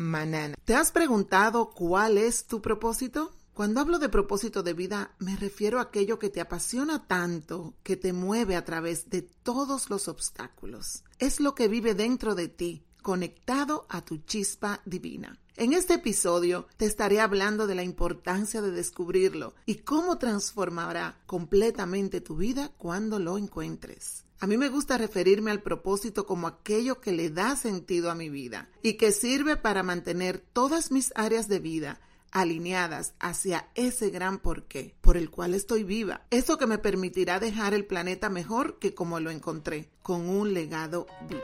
[0.00, 0.56] manana.
[0.64, 3.32] ¿Te has preguntado cuál es tu propósito?
[3.52, 7.96] Cuando hablo de propósito de vida, me refiero a aquello que te apasiona tanto, que
[7.96, 11.04] te mueve a través de todos los obstáculos.
[11.18, 15.38] Es lo que vive dentro de ti, conectado a tu chispa divina.
[15.56, 22.22] En este episodio te estaré hablando de la importancia de descubrirlo y cómo transformará completamente
[22.22, 24.24] tu vida cuando lo encuentres.
[24.42, 28.30] A mí me gusta referirme al propósito como aquello que le da sentido a mi
[28.30, 32.00] vida y que sirve para mantener todas mis áreas de vida
[32.32, 36.22] alineadas hacia ese gran porqué por el cual estoy viva.
[36.30, 41.06] Eso que me permitirá dejar el planeta mejor que como lo encontré, con un legado
[41.28, 41.42] vivo.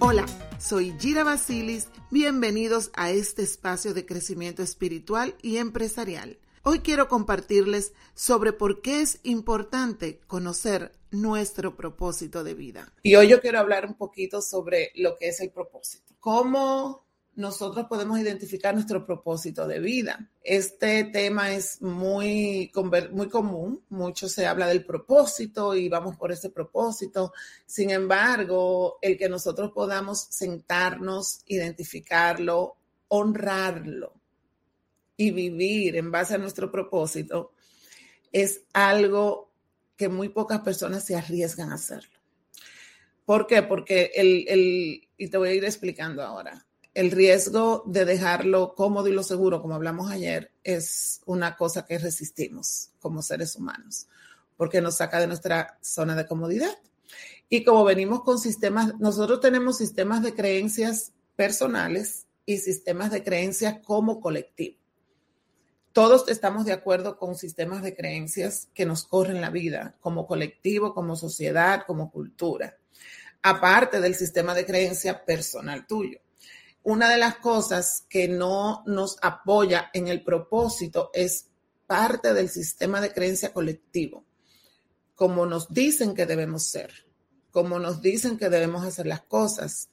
[0.00, 0.24] Hola,
[0.58, 1.88] soy Gira Basilis.
[2.10, 6.38] Bienvenidos a este espacio de crecimiento espiritual y empresarial.
[6.66, 12.90] Hoy quiero compartirles sobre por qué es importante conocer nuestro propósito de vida.
[13.02, 16.14] Y hoy yo quiero hablar un poquito sobre lo que es el propósito.
[16.20, 20.30] ¿Cómo nosotros podemos identificar nuestro propósito de vida?
[20.42, 22.72] Este tema es muy,
[23.12, 27.34] muy común, mucho se habla del propósito y vamos por ese propósito.
[27.66, 32.78] Sin embargo, el que nosotros podamos sentarnos, identificarlo,
[33.08, 34.14] honrarlo,
[35.16, 37.52] y vivir en base a nuestro propósito
[38.32, 39.52] es algo
[39.96, 42.18] que muy pocas personas se arriesgan a hacerlo.
[43.24, 43.62] ¿Por qué?
[43.62, 49.08] Porque el, el, y te voy a ir explicando ahora, el riesgo de dejarlo cómodo
[49.08, 54.08] y lo seguro, como hablamos ayer, es una cosa que resistimos como seres humanos,
[54.56, 56.76] porque nos saca de nuestra zona de comodidad.
[57.48, 63.78] Y como venimos con sistemas, nosotros tenemos sistemas de creencias personales y sistemas de creencias
[63.84, 64.83] como colectivo
[65.94, 70.92] todos estamos de acuerdo con sistemas de creencias que nos corren la vida como colectivo,
[70.92, 72.76] como sociedad, como cultura,
[73.42, 76.18] aparte del sistema de creencia personal tuyo.
[76.82, 81.46] Una de las cosas que no nos apoya en el propósito es
[81.86, 84.24] parte del sistema de creencia colectivo,
[85.14, 87.06] como nos dicen que debemos ser,
[87.52, 89.90] como nos dicen que debemos hacer las cosas.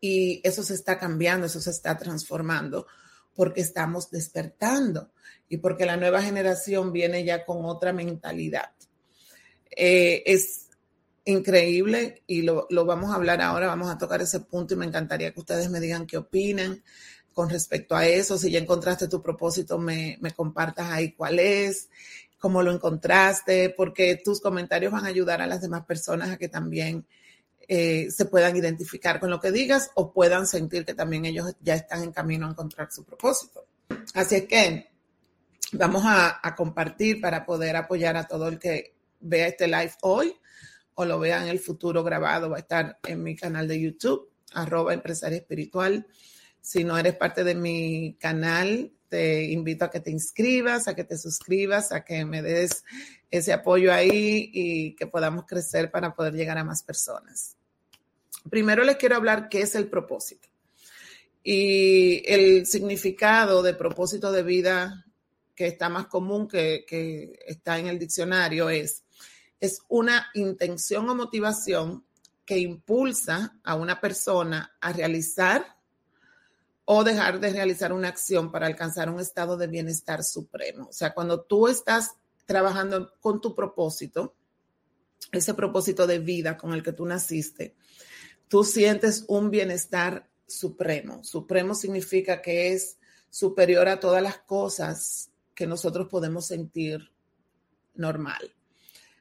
[0.00, 2.88] Y eso se está cambiando, eso se está transformando
[3.34, 5.10] porque estamos despertando
[5.48, 8.70] y porque la nueva generación viene ya con otra mentalidad.
[9.76, 10.68] Eh, es
[11.24, 15.32] increíble y lo, vamos a hablar ahora, vamos a tocar ese punto y me encantaría
[15.32, 16.82] que ustedes me digan qué opinan
[17.32, 18.38] con respecto a eso.
[18.38, 21.88] Si ya encontraste tu propósito, me, me compartas ahí cuál es,
[22.38, 26.48] cómo lo encontraste, porque tus comentarios van a ayudar a las demás personas a que
[26.48, 27.06] también
[27.72, 31.76] eh, se puedan identificar con lo que digas o puedan sentir que también ellos ya
[31.76, 33.64] están en camino a encontrar su propósito.
[34.12, 34.90] Así es que
[35.74, 40.34] vamos a, compartir para poder apoyar a todo el que vea este live hoy
[40.94, 42.50] o lo vea en el futuro grabado.
[42.50, 45.00] Va a estar en mi canal de YouTube, arroba.
[46.60, 51.04] Si no eres parte de mi canal, te invito a que te inscribas, a que
[51.04, 52.82] te suscribas, a que me des
[53.30, 57.56] ese apoyo ahí y que podamos crecer para poder llegar a más personas.
[58.50, 60.48] Primero les quiero hablar qué es el propósito.
[61.42, 65.06] Y el significado de propósito de vida
[65.54, 66.84] que está más común, que,
[67.46, 69.04] está en el diccionario, es,
[69.60, 72.04] es una intención o motivación
[72.44, 75.76] que impulsa a una persona a realizar
[76.84, 80.88] o dejar de realizar una acción para alcanzar un estado de bienestar supremo.
[80.88, 82.16] O sea, cuando tú estás
[82.46, 84.34] trabajando con tu propósito,
[85.30, 87.76] ese propósito de vida con el que tú naciste,
[88.50, 91.22] tú sientes un bienestar supremo.
[91.22, 92.98] Supremo significa que es
[93.30, 97.12] superior a todas las cosas que nosotros podemos sentir
[97.94, 98.52] normal.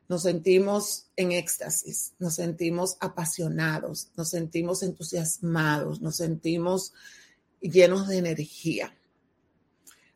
[0.07, 6.93] Nos sentimos en éxtasis, nos sentimos apasionados, nos sentimos entusiasmados, nos sentimos
[7.61, 8.97] llenos de energía.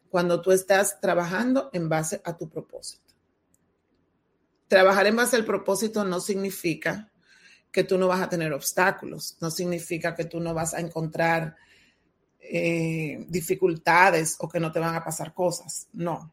[0.10, 3.14] Cuando tú estás trabajando en base a tu propósito.
[4.68, 7.13] Trabajar en base al propósito no significa
[7.74, 11.56] que tú no vas a tener obstáculos, no significa que tú no vas a encontrar
[12.40, 16.32] eh, dificultades o que no te van a pasar cosas, no.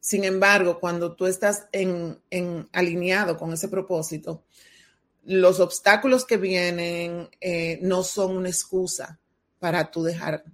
[0.00, 2.18] Sin embargo, cuando tú estás en,
[2.72, 4.44] alineado con ese propósito,
[5.24, 9.18] los obstáculos que vienen eh, no son una excusa
[9.58, 10.44] para tú dejar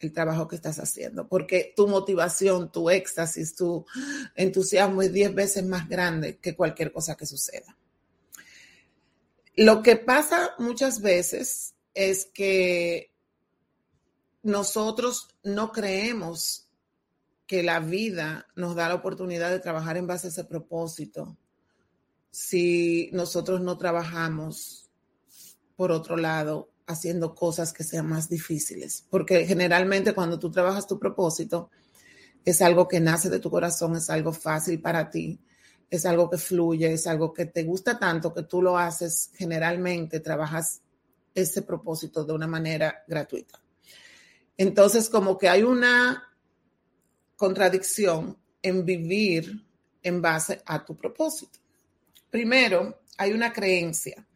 [0.00, 3.86] el trabajo que estás haciendo, porque tu motivación, tu éxtasis, tu
[4.34, 7.76] entusiasmo es diez veces más grande que cualquier cosa que suceda.
[9.58, 13.12] Lo que pasa muchas veces es que
[14.44, 16.70] nosotros no creemos
[17.44, 21.36] que la vida nos da la oportunidad de trabajar en base a ese propósito
[22.30, 24.92] si nosotros no trabajamos
[25.74, 29.08] por otro lado haciendo cosas que sean más difíciles.
[29.10, 31.68] Porque generalmente cuando tú trabajas tu propósito,
[32.44, 35.40] es algo que nace de tu corazón, es algo fácil para ti,
[35.90, 40.20] es algo que fluye, es algo que te gusta tanto que tú lo haces generalmente,
[40.20, 40.80] trabajas
[41.34, 43.60] ese propósito de una manera gratuita.
[44.56, 46.24] Entonces, como que hay una
[47.36, 49.64] contradicción en vivir
[50.02, 51.58] en base a tu propósito.
[52.30, 54.26] Primero, hay una creencia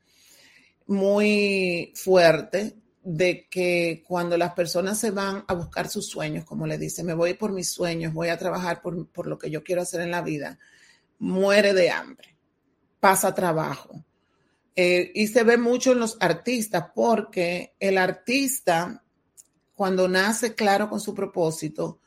[0.87, 6.79] muy fuerte de que cuando las personas se van a buscar sus sueños, como le
[6.79, 10.01] dice, me voy por mis sueños, voy a trabajar por, lo que yo quiero hacer
[10.03, 10.59] en la vida,
[11.23, 12.37] muere de hambre,
[12.99, 14.05] pasa trabajo.
[14.75, 19.05] Eh, y se ve mucho en los artistas porque el artista,
[19.75, 22.01] cuando nace claro con su propósito,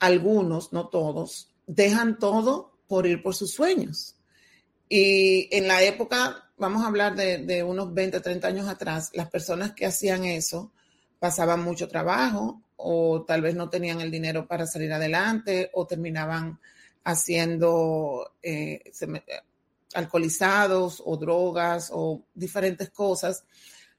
[0.00, 4.16] algunos, no todos, dejan todo por ir por sus sueños.
[4.88, 9.72] Y en la época, vamos a hablar de, unos 20, 30 años atrás, las personas
[9.72, 10.72] que hacían eso
[11.20, 16.58] pasaban mucho trabajo o tal vez no tenían el dinero para salir adelante o terminaban
[17.06, 18.82] haciendo eh,
[19.94, 23.44] alcoholizados o drogas o diferentes cosas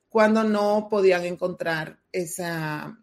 [0.10, 3.00] cuando no podían encontrar esa,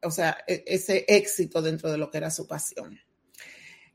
[0.00, 3.00] o sea, e, ese éxito dentro de lo que era su pasión.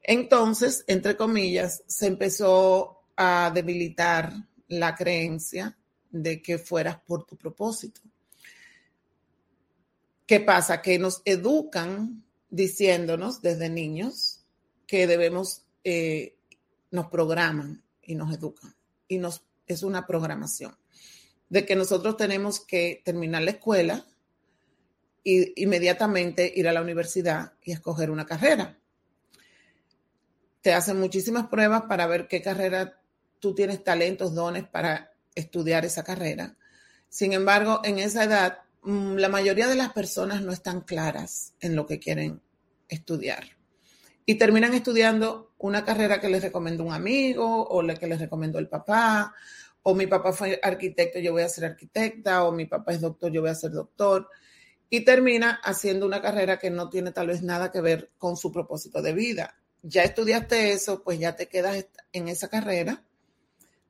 [0.03, 4.33] Entonces, entre comillas, se empezó a debilitar
[4.67, 5.77] la creencia
[6.11, 8.01] de que fueras por tu propósito.
[10.25, 10.81] ¿Qué pasa?
[10.81, 14.36] Que nos educan diciéndonos desde niños
[14.87, 16.35] que debemos, eh,
[16.89, 18.75] nos programan y nos educan.
[19.07, 20.75] Y nos, es una programación
[21.49, 24.05] de que nosotros tenemos que terminar la escuela
[25.23, 28.77] e inmediatamente ir a la universidad y escoger una carrera
[30.67, 32.99] te hacen muchísimas pruebas para ver qué carrera
[33.39, 36.57] tú tienes talentos, dones para estudiar esa carrera.
[37.07, 41.77] Sin embargo, en esa edad, mm, la mayoría de las personas no están claras en
[41.77, 42.41] lo que quieren
[42.89, 43.56] estudiar.
[44.27, 48.59] Y terminan estudiando una carrera que les recomendó un amigo o la que les recomendó
[48.59, 49.33] el papá,
[49.81, 53.31] o mi papá fue arquitecto, yo voy a ser arquitecta, o mi papá es doctor,
[53.31, 54.29] yo voy a ser doctor.
[54.89, 58.51] Y termina haciendo una carrera que no tiene tal vez nada que ver con su
[58.51, 59.55] propósito de vida
[59.87, 63.03] ya estudiaste eso, pues ya te quedas en esa carrera,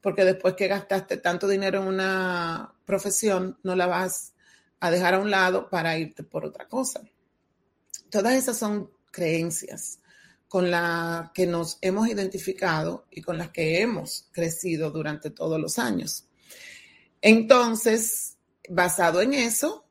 [0.02, 4.34] porque después que gastaste tanto dinero en una profesión, no la vas
[4.80, 7.02] a dejar a un lado para irte por otra cosa.
[8.10, 10.00] Todas esas son creencias
[10.48, 15.78] con las que nos hemos identificado y con las que hemos crecido durante todos los
[15.78, 16.28] años.
[17.22, 18.38] Entonces,
[18.70, 19.86] basado en eso,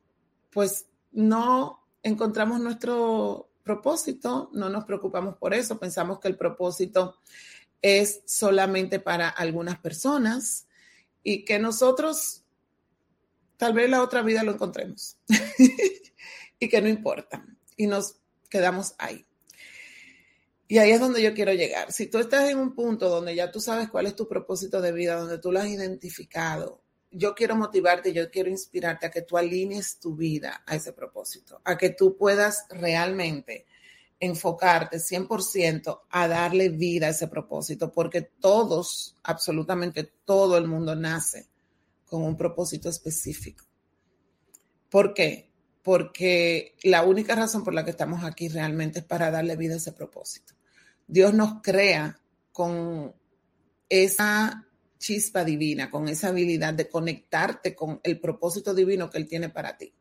[0.49, 7.17] pues no encontramos nuestro propósito, no nos preocupamos por eso, pensamos que el propósito
[7.81, 10.67] es solamente para algunas personas
[11.21, 12.43] y que nosotros
[13.57, 15.17] tal vez la otra vida lo encontremos
[16.59, 18.15] y que no importa y nos
[18.49, 19.26] quedamos ahí.
[20.67, 21.91] Y ahí es donde yo quiero llegar.
[21.93, 24.91] Si tú estás en un punto donde ya tú sabes cuál es tu propósito de
[24.91, 29.37] vida, donde tú lo has identificado, yo quiero motivarte, yo quiero inspirarte a que tú
[29.37, 33.65] alinees tu vida a ese propósito, a que tú puedas realmente
[34.19, 41.47] enfocarte 100% a darle vida a ese propósito, porque todos, absolutamente todo el mundo nace
[42.05, 43.65] con un propósito específico.
[44.89, 45.51] ¿Por qué?
[45.83, 49.77] Porque la única razón por la que estamos aquí realmente es para darle vida a
[49.77, 50.56] ese propósito.
[51.07, 52.19] Dios nos crea
[52.51, 53.13] con
[53.89, 59.49] esa chispa divina, con esa habilidad de conectarte con el propósito divino que Él tiene
[59.49, 59.93] para ti.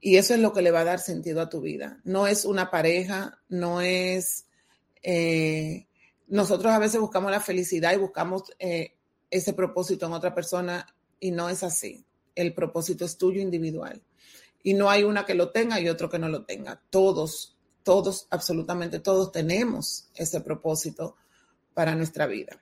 [0.00, 2.00] Y eso es lo que le va a dar sentido a tu vida.
[2.04, 4.46] No es una pareja, no es...
[5.02, 5.86] Eh,
[6.28, 8.94] nosotros a veces buscamos la felicidad y buscamos eh,
[9.30, 10.86] ese propósito en otra persona
[11.18, 12.04] y no es así.
[12.34, 14.02] El propósito es tuyo individual.
[14.62, 16.80] Y no hay una que lo tenga y otro que no lo tenga.
[16.90, 17.57] Todos,
[17.88, 21.16] todos, absolutamente todos tenemos ese propósito
[21.72, 22.60] para nuestra vida.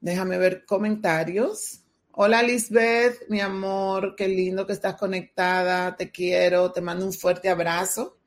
[0.00, 1.80] Déjame ver comentarios.
[2.12, 7.48] Hola Lisbeth, mi amor, qué lindo que estás conectada, te quiero, te mando un fuerte
[7.48, 8.20] abrazo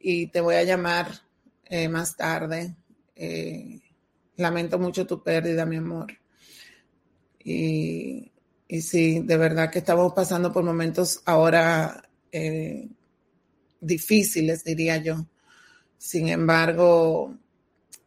[0.00, 1.08] y te voy a llamar
[1.66, 2.74] eh, más tarde
[3.16, 3.82] eh,
[4.36, 6.10] Lamento mucho tu pérdida, mi amor.
[7.44, 8.32] Y,
[8.66, 12.02] y sí, de verdad que estamos pasando por momentos ahora
[12.32, 12.88] eh,
[13.86, 15.26] difíciles, diría yo.
[15.98, 17.36] Sin embargo,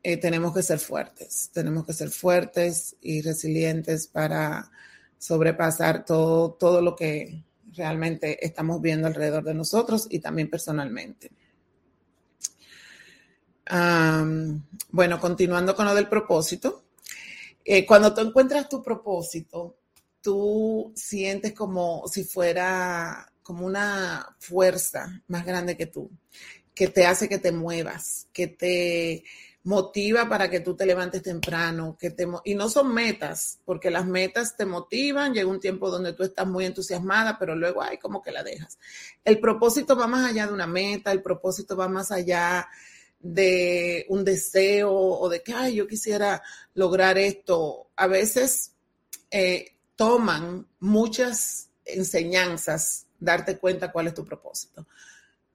[0.03, 4.71] eh, tenemos que ser fuertes, tenemos que ser fuertes y resilientes para
[5.17, 7.43] sobrepasar todo, todo lo que
[7.73, 11.31] realmente estamos viendo alrededor de nosotros y también personalmente.
[14.91, 16.85] bueno, continuando con lo del propósito.
[17.65, 19.75] Eh, cuando tú encuentras tu propósito,
[20.21, 26.11] tú sientes como si fuera como una fuerza más grande que tú,
[26.75, 29.23] que te hace que te muevas, que te
[29.63, 34.05] motiva para que tú te levantes temprano, que te y no son metas, porque las
[34.05, 38.21] metas te motivan, llega un tiempo donde tú estás muy entusiasmada, pero luego hay como
[38.21, 38.77] que la dejas.
[39.23, 42.67] El propósito va más allá de una meta, el propósito va más allá
[43.21, 47.91] de un deseo o de que, ay, yo quisiera lograr esto.
[47.95, 48.73] A veces
[49.31, 54.87] eh, toman muchas enseñanzas darte cuenta cuál es tu propósito.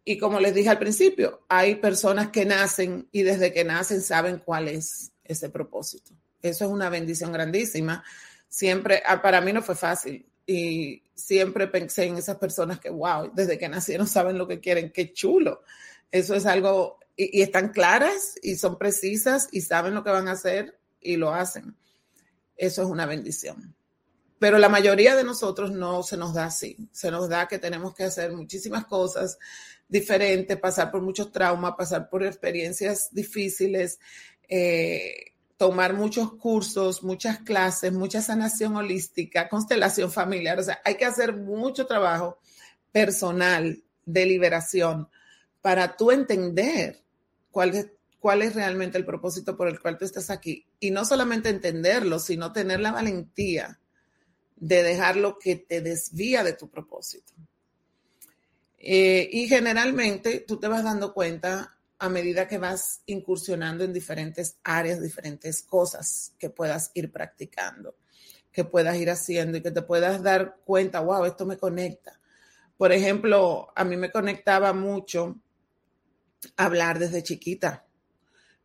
[0.05, 4.39] Y como les dije al principio, hay personas que nacen y desde que nacen saben
[4.39, 6.13] cuál es ese propósito.
[6.41, 8.03] Eso es una bendición grandísima.
[8.49, 13.31] Siempre, ah, para mí no fue fácil y siempre pensé en esas personas que, wow,
[13.33, 15.63] desde que nacieron saben lo que quieren, qué chulo.
[16.11, 20.27] Eso es algo, y, y están claras y son precisas y saben lo que van
[20.27, 21.77] a hacer y lo hacen.
[22.57, 23.75] Eso es una bendición.
[24.43, 26.77] Pero la mayoría de nosotros no se nos da así.
[26.91, 29.39] Se nos da que tenemos que hacer muchísimas cosas
[29.87, 34.01] diferente, pasar por muchos traumas, pasar por experiencias difíciles,
[34.49, 40.59] eh, tomar muchos cursos, muchas clases, mucha sanación holística, constelación familiar.
[40.59, 42.41] O sea, hay que hacer mucho trabajo
[42.91, 45.09] personal de liberación
[45.61, 47.01] para tú entender
[47.53, 47.87] cuál es,
[48.19, 50.67] cuál es realmente el propósito por el cual tú estás aquí.
[50.81, 53.79] Y no solamente entenderlo, sino tener la valentía
[54.63, 57.33] de dejar lo que te desvía de tu propósito.
[58.79, 64.59] Eh, y generalmente tú te vas dando cuenta a medida que vas incursionando en diferentes
[64.63, 67.97] áreas, diferentes cosas que puedas ir practicando,
[68.53, 72.21] que puedas ir haciendo y que te puedas dar cuenta, wow, esto me conecta.
[72.77, 75.41] Por ejemplo, a mí me conectaba mucho
[76.57, 77.85] hablar desde chiquita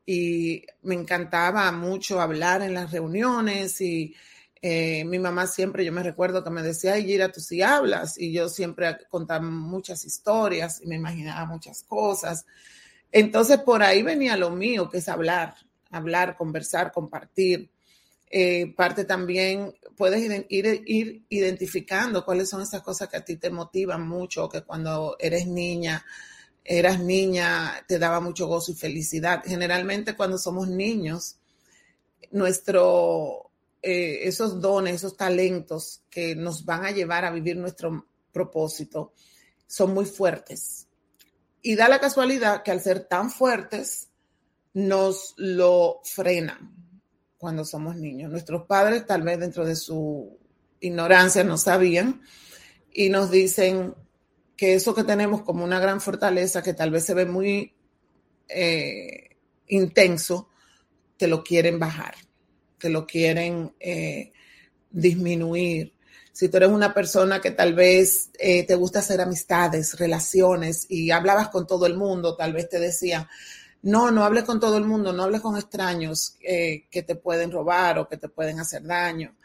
[0.05, 4.15] y me encantaba mucho hablar en las reuniones y
[4.61, 8.17] eh, mi mamá siempre, yo me recuerdo que me decía, ay, Gira, tú sí hablas.
[8.17, 12.45] Y yo siempre contaba muchas historias y me imaginaba muchas cosas.
[13.11, 15.55] Entonces, por ahí venía lo mío, que es hablar,
[15.91, 17.69] hablar, conversar, compartir.
[18.29, 23.49] Eh, parte también, puedes ir, ir, identificando cuáles son esas cosas que a ti te
[23.49, 26.05] motivan mucho, que cuando eres niña,
[26.63, 29.43] eras niña, te daba mucho gozo y felicidad.
[29.45, 31.37] Generalmente cuando somos niños,
[32.31, 33.46] nuestro,
[33.81, 39.13] eh, esos dones, esos talentos que nos van a llevar a vivir nuestro propósito
[39.67, 40.87] son muy fuertes.
[41.61, 44.09] Y da la casualidad que al ser tan fuertes,
[44.73, 46.71] nos lo frenan
[47.37, 48.31] cuando somos niños.
[48.31, 50.37] Nuestros padres tal vez dentro de su
[50.79, 52.21] ignorancia no sabían
[52.91, 53.95] y nos dicen
[54.55, 57.73] que eso que tenemos como una gran fortaleza, que tal vez se ve muy
[58.49, 60.49] eh, intenso,
[61.17, 62.26] te lo quieren bajar
[62.77, 64.31] que lo quieren eh,
[64.89, 65.93] disminuir.
[66.31, 71.09] Si tú eres una persona que tal vez eh, te gusta hacer amistades, relaciones y
[71.09, 73.27] hablabas con todo el mundo, tal vez te decía,
[73.81, 77.51] no, no hables con todo el mundo, no hables con extraños eh, que te pueden
[77.51, 79.35] robar o que te pueden hacer daño.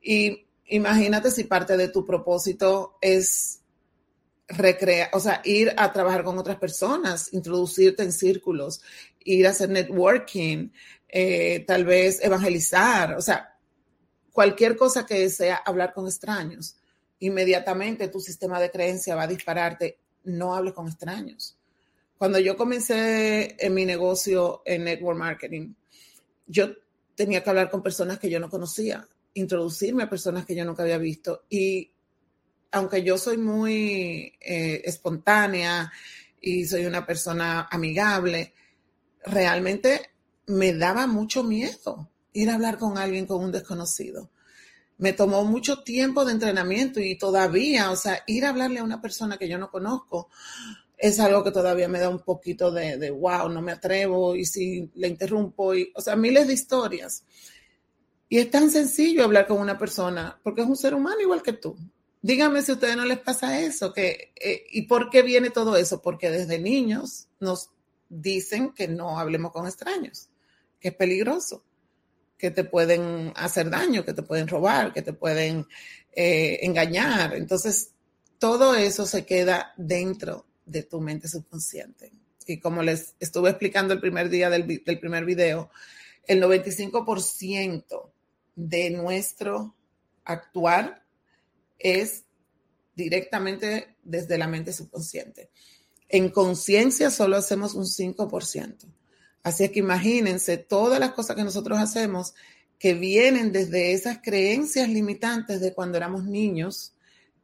[0.00, 3.60] Y imagínate si parte de tu propósito es
[4.48, 8.80] recrear, o sea, ir a trabajar con otras personas, introducirte en círculos,
[9.24, 10.70] ir a hacer networking,
[11.08, 13.56] eh, tal vez evangelizar, o sea,
[14.32, 16.76] cualquier cosa que sea hablar con extraños,
[17.20, 21.56] inmediatamente tu sistema de creencia va a dispararte, no hables con extraños.
[22.16, 25.74] Cuando yo comencé en mi negocio en network marketing,
[26.46, 26.68] yo
[27.14, 30.82] tenía que hablar con personas que yo no conocía, introducirme a personas que yo nunca
[30.82, 31.90] había visto y
[32.70, 35.90] aunque yo soy muy eh, espontánea
[36.40, 38.52] y soy una persona amigable,
[39.24, 40.10] realmente
[40.48, 44.30] me daba mucho miedo ir a hablar con alguien, con un desconocido.
[44.96, 49.00] Me tomó mucho tiempo de entrenamiento y todavía, o sea, ir a hablarle a una
[49.00, 50.28] persona que yo no conozco
[50.96, 54.90] es algo que todavía me da un poquito de, wow, no me atrevo y si
[54.96, 57.24] le interrumpo, y, o sea, miles de historias.
[58.28, 61.52] Y es tan sencillo hablar con una persona porque es un ser humano igual que
[61.52, 61.76] tú.
[62.20, 65.76] Díganme si a ustedes no les pasa eso, que, eh, ¿y por qué viene todo
[65.76, 66.02] eso?
[66.02, 67.70] Porque desde niños nos
[68.08, 70.28] dicen que no hablemos con extraños
[70.80, 71.64] que es peligroso.
[72.36, 75.66] que te pueden hacer daño, que te pueden robar, que te pueden
[76.12, 77.34] eh, engañar.
[77.34, 77.94] Entonces,
[78.38, 82.12] todo eso se queda dentro de tu mente subconsciente.
[82.46, 85.68] Y como les estuve explicando el primer día del, del primer video,
[86.28, 88.10] el 95%
[88.54, 89.74] de nuestro
[90.24, 91.02] actuar
[91.78, 92.24] es
[92.94, 95.50] directamente desde la mente subconsciente.
[96.08, 98.76] En conciencia solo hacemos un 5%.
[99.42, 102.34] Así es que imagínense todas las cosas que nosotros hacemos
[102.78, 106.94] que vienen desde esas creencias limitantes de cuando éramos niños,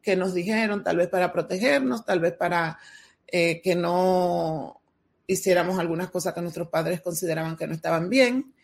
[0.01, 2.79] que nos dijeron tal vez para protegernos, tal vez para
[3.27, 4.81] eh, que no
[5.27, 8.55] hiciéramos algunas cosas que nuestros padres consideraban que no estaban bien.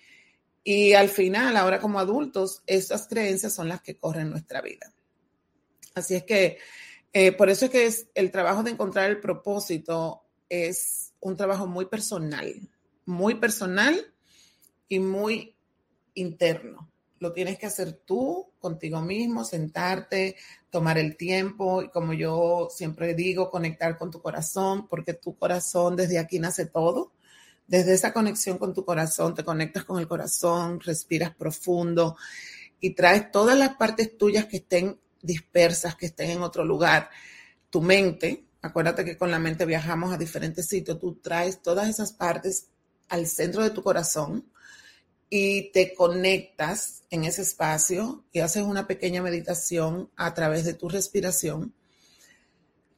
[0.62, 4.92] Y al final, ahora como adultos, esas creencias son las que corren nuestra vida.
[5.94, 6.58] Así es que
[7.12, 11.86] eh, por eso es que el trabajo de encontrar el propósito es un trabajo muy
[11.86, 12.54] personal,
[13.06, 14.12] muy personal
[14.88, 15.54] y muy
[16.14, 16.90] interno.
[17.18, 20.36] Lo tienes que hacer tú contigo mismo, sentarte,
[20.70, 25.96] tomar el tiempo y como yo siempre digo, conectar con tu corazón, porque tu corazón
[25.96, 27.12] desde aquí nace todo.
[27.66, 32.16] Desde esa conexión con tu corazón, te conectas con el corazón, respiras profundo
[32.80, 37.10] y traes todas las partes tuyas que estén dispersas, que estén en otro lugar.
[37.68, 42.12] Tu mente, acuérdate que con la mente viajamos a diferentes sitios, tú traes todas esas
[42.12, 42.69] partes
[43.10, 44.50] al centro de tu corazón
[45.28, 50.88] y te conectas en ese espacio y haces una pequeña meditación a través de tu
[50.88, 51.74] respiración.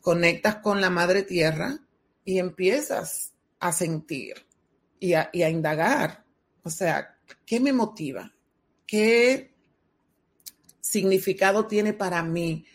[0.00, 1.78] Conectas con la madre tierra
[2.24, 4.46] y empiezas a sentir
[5.00, 6.24] y a, y a indagar.
[6.62, 8.32] O sea, ¿qué me motiva?
[8.86, 9.54] ¿Qué
[10.80, 12.66] significado tiene para mí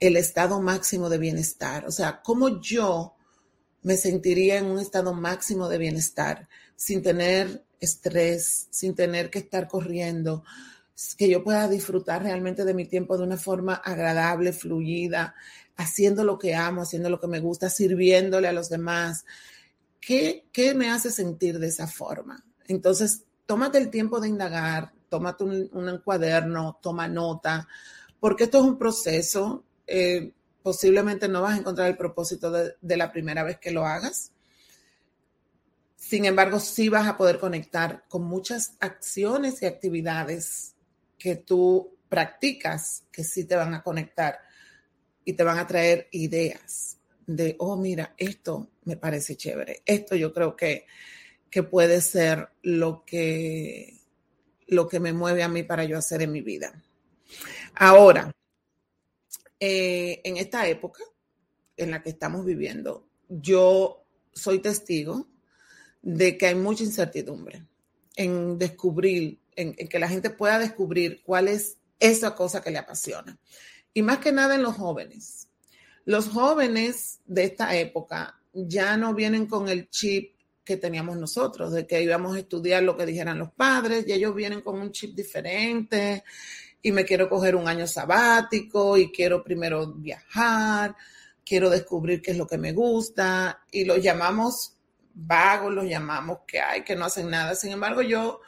[0.00, 1.86] el estado máximo de bienestar?
[1.86, 3.14] O sea, ¿cómo yo
[3.82, 9.68] me sentiría en un estado máximo de bienestar sin tener estrés, sin tener que estar
[9.68, 10.44] corriendo,
[11.16, 15.34] que yo pueda disfrutar realmente de mi tiempo de una forma agradable, fluida,
[15.76, 19.24] haciendo lo que amo, haciendo lo que me gusta, sirviéndole a los demás.
[20.00, 22.44] ¿Qué, qué me hace sentir de esa forma?
[22.66, 27.68] Entonces, tómate el tiempo de indagar, tómate un, cuaderno, toma nota,
[28.20, 29.64] porque esto es un proceso.
[29.86, 33.84] Eh, posiblemente no vas a encontrar el propósito de, de, la primera vez que lo
[33.84, 34.32] hagas.
[36.14, 40.76] Sin embargo, sí vas a poder conectar con muchas acciones y actividades
[41.18, 44.38] que tú practicas que sí te van a conectar
[45.24, 50.32] y te van a traer ideas de, oh, mira, esto me parece chévere, esto yo
[50.32, 50.86] creo que,
[51.50, 53.98] que puede ser lo que
[54.68, 56.80] lo que me mueve a mí para yo hacer en mi vida.
[57.74, 58.30] Ahora,
[59.58, 61.02] eh, en esta época
[61.76, 65.33] en la que estamos viviendo, yo soy testigo
[66.04, 67.64] de que hay mucha incertidumbre
[68.14, 73.38] en descubrir, en, que la gente pueda descubrir cuál es esa cosa que le apasiona.
[73.94, 75.48] Y más que nada en los jóvenes.
[76.04, 81.86] Los jóvenes de esta época ya no vienen con el chip que teníamos nosotros, de
[81.86, 85.14] que íbamos a estudiar lo que dijeran los padres, y ellos vienen con un chip
[85.14, 86.22] diferente,
[86.82, 90.94] y me quiero coger un año sabático, y quiero primero viajar,
[91.44, 94.73] quiero descubrir qué es lo que me gusta, y los llamamos
[95.14, 97.54] vagos, los llamamos que hay, que no hacen nada.
[97.54, 98.40] Sin embargo, yo,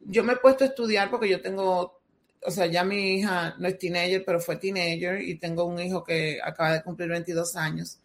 [0.00, 2.00] yo me he puesto a estudiar porque yo tengo,
[2.42, 6.04] o sea, ya mi hija no es teenager, pero fue teenager, y tengo un hijo
[6.04, 7.98] que acaba de cumplir 22 años.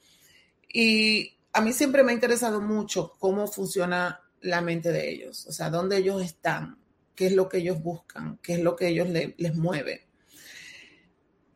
[0.73, 5.51] Y a mí siempre me ha interesado mucho cómo funciona la mente de ellos, o
[5.51, 6.80] sea, dónde ellos están,
[7.13, 10.08] qué es lo que ellos buscan, qué es lo que ellos les mueve.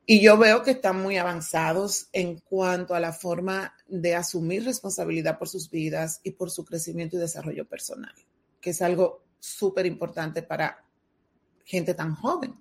[0.05, 5.37] Y yo veo que están muy avanzados en cuanto a la forma de asumir responsabilidad
[5.37, 8.13] por sus vidas y por su crecimiento y desarrollo personal,
[8.59, 10.83] que es algo súper importante para
[11.63, 12.55] gente tan joven.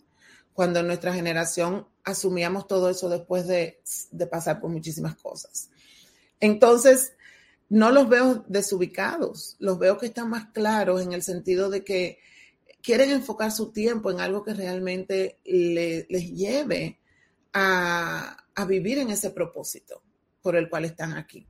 [0.52, 3.80] Cuando en nuestra generación asumíamos todo eso después de,
[4.30, 5.70] pasar por muchísimas cosas.
[6.38, 7.14] Entonces,
[7.68, 12.18] no los veo desubicados, los veo que están más claros en el sentido de que
[12.82, 17.00] quieren enfocar su tiempo en algo que realmente les lleve
[17.52, 18.37] a
[18.68, 20.03] vivir en ese propósito
[20.44, 21.46] por el cual están aquí.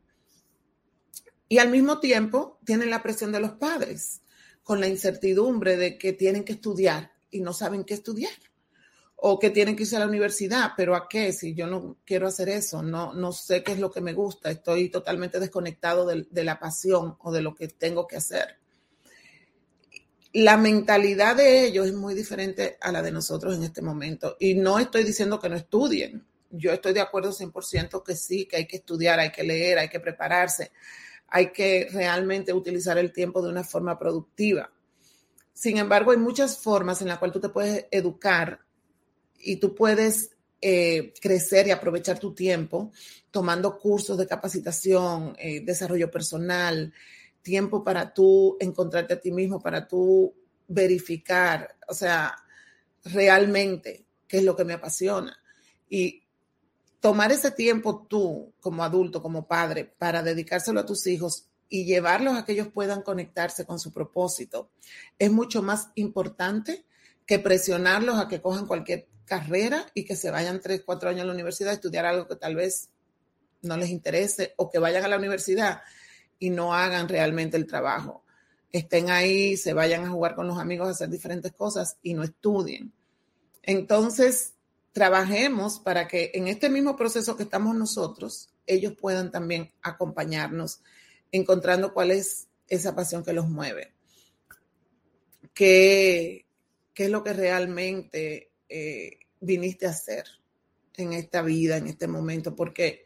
[1.49, 4.23] Y al mismo tiempo tienen la presión de los padres,
[4.63, 8.31] con la incertidumbre de que tienen que estudiar y no saben qué estudiar
[9.17, 11.33] o que tienen que irse a la universidad, pero ¿a qué?
[11.33, 14.49] Si yo no quiero hacer eso, no, no sé qué es lo que me gusta,
[14.49, 18.59] estoy totalmente desconectado de, de la pasión o de lo que tengo que hacer.
[20.35, 24.37] La mentalidad de ellos es muy diferente a la de nosotros en este momento.
[24.39, 26.25] Y no estoy diciendo que no estudien.
[26.57, 29.89] Yo estoy de acuerdo 100% que sí, que hay que estudiar, hay que leer, hay
[29.89, 30.71] que prepararse,
[31.29, 34.71] hay que realmente utilizar el tiempo de una forma productiva
[35.53, 38.61] Sin embargo, hay muchas formas en las cuales tú te puedes educar
[39.39, 42.93] y tú puedes eh, crecer y aprovechar tu tiempo
[43.31, 46.93] tomando cursos de capacitación, eh, desarrollo personal,
[47.43, 50.35] tiempo para tú encontrarte a ti mismo, para tú
[50.67, 52.35] verificar, o sea,
[53.05, 55.37] realmente qué es lo que me apasiona.
[55.89, 56.24] Y
[57.05, 62.35] tomar ese tiempo tú como adulto, como padre, para dedicárselo a tus hijos y llevarlos
[62.35, 64.71] a que ellos puedan conectarse con su propósito,
[65.19, 66.87] es mucho más importante
[67.27, 71.27] que presionarlos a que cojan cualquier carrera y que se vayan tres, cuatro años a
[71.27, 72.89] la universidad a estudiar algo que tal vez
[73.61, 75.83] no les interese o que vayan a la universidad
[76.39, 78.25] y no hagan realmente el trabajo.
[78.73, 82.23] Estén ahí, se vayan a jugar con los amigos, a hacer diferentes cosas y no
[82.23, 82.95] estudien.
[83.63, 84.54] Entonces,
[84.95, 90.81] trabajemos para que en este mismo proceso que estamos nosotros, ellos puedan también acompañarnos,
[91.33, 93.93] encontrando cuál es esa pasión que los mueve.
[95.53, 96.47] ¿Qué,
[96.95, 100.27] qué es lo que realmente eh, viniste a hacer
[100.97, 103.05] en esta vida, en este momento, porque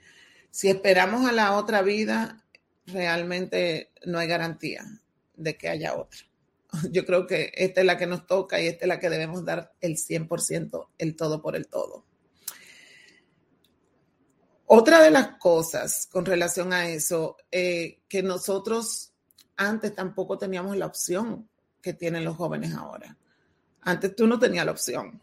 [0.50, 2.44] si esperamos a la otra vida,
[2.84, 4.84] realmente no hay garantía
[5.34, 6.27] de que haya otra.
[6.90, 9.44] Yo creo que esta es la que nos toca y esta es la que debemos
[9.44, 12.04] dar el 100%, el todo por el todo.
[14.66, 19.12] Otra de las cosas con relación a eso, eh, que nosotros
[19.56, 21.48] antes tampoco teníamos la opción
[21.80, 23.16] que tienen los jóvenes ahora.
[23.80, 25.22] Antes tú no tenías la opción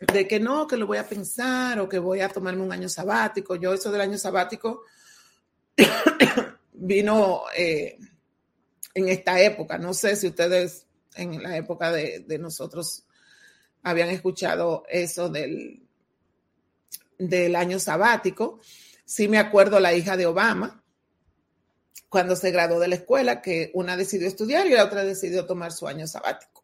[0.00, 2.88] de que no, que lo voy a pensar o que voy a tomarme un año
[2.88, 3.56] sabático.
[3.56, 4.82] Yo eso del año sabático
[6.72, 7.98] vino eh,
[8.98, 9.78] en esta época.
[9.78, 13.04] No sé si ustedes en la época de, nosotros
[13.82, 15.82] habían escuchado eso del,
[17.18, 18.60] del año sabático.
[19.04, 20.82] Sí me acuerdo la hija de Obama,
[22.08, 25.72] cuando se graduó de la escuela, que una decidió estudiar y la otra decidió tomar
[25.72, 26.58] su año sabático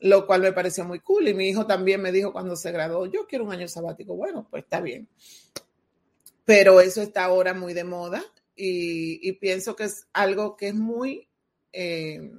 [0.00, 1.28] lo cual me pareció muy cool.
[1.28, 4.16] Y mi hijo también me dijo cuando se graduó, yo quiero un año sabático.
[4.16, 5.08] Bueno, pues está bien.
[6.44, 8.24] Pero eso está ahora muy de moda
[8.56, 11.28] y, pienso que es algo que es muy
[11.72, 12.32] eh,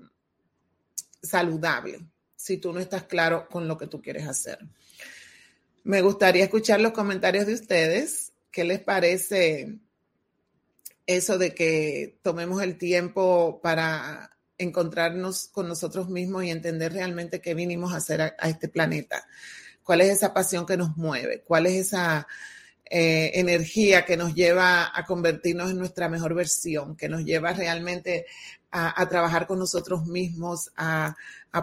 [1.21, 1.99] saludable
[2.35, 4.59] si tú no estás claro con lo que tú quieres hacer.
[5.83, 8.33] Me gustaría escuchar los comentarios de ustedes.
[8.51, 9.79] ¿Qué les parece
[11.05, 17.53] eso de que tomemos el tiempo para encontrarnos con nosotros mismos y entender realmente qué
[17.53, 19.27] vinimos a hacer a, este planeta.
[19.83, 21.41] ¿Cuál es esa pasión que nos mueve?
[21.41, 22.27] ¿Cuál es esa
[22.85, 28.25] eh, energía que nos lleva a convertirnos en nuestra mejor versión, que nos lleva realmente
[28.71, 31.15] a, trabajar con nosotros mismos, a,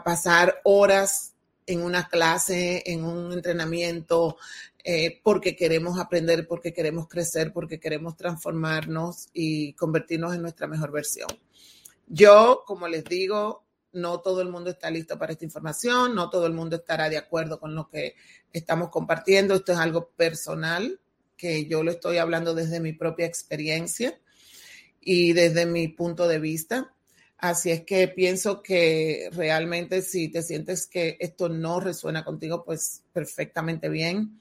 [0.05, 1.35] pasar horas
[1.67, 4.37] en una clase, en un entrenamiento,
[4.85, 10.93] eh, porque queremos aprender, porque queremos crecer, porque queremos transformarnos y convertirnos en nuestra mejor
[10.93, 11.29] versión.
[12.07, 16.47] Yo, como les digo, no todo el mundo está listo para esta información, no todo
[16.47, 18.15] el mundo estará de acuerdo con lo que
[18.53, 19.55] estamos compartiendo.
[19.55, 21.01] Esto es algo personal,
[21.37, 24.19] que yo lo estoy hablando desde mi propia experiencia
[25.01, 26.95] y desde mi punto de vista.
[27.39, 33.03] Así es que pienso que realmente si te sientes que esto no resuena contigo, pues
[33.13, 34.41] perfectamente bien.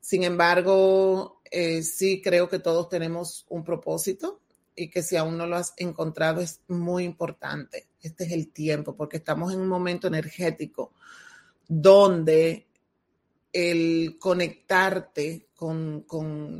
[0.00, 4.40] Sin embargo, eh, sí creo que todos tenemos un propósito
[4.74, 7.88] y que si aún no lo has encontrado es muy importante.
[8.00, 10.92] Este es el tiempo, porque estamos en un momento energético
[11.68, 12.66] donde
[13.52, 16.06] el conectarte con,